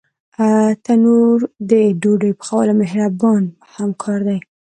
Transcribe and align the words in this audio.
تنور 0.83 1.39
د 1.69 1.71
ډوډۍ 2.01 2.31
د 2.35 2.37
پخلي 2.39 2.73
مهربان 2.81 3.43
همکار 3.75 4.19
دی 4.27 4.39